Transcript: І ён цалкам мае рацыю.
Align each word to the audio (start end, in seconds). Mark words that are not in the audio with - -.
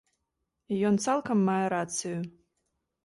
І 0.75 0.79
ён 0.89 0.97
цалкам 1.07 1.45
мае 1.53 1.61
рацыю. 1.75 2.17